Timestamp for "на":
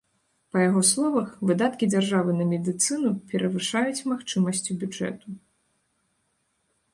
2.39-2.47